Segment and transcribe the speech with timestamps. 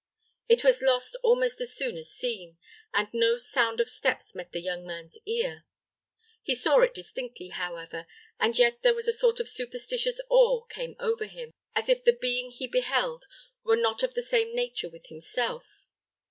[0.49, 2.57] It was lost almost as soon as seen,
[2.91, 5.63] and no sound of steps met the young man's ear.
[6.41, 8.07] He saw it distinctly, however,
[8.39, 12.13] and yet there was a sort of superstitious awe came over him, as if the
[12.13, 13.25] being he beheld
[13.63, 15.67] were not of the same nature with himself.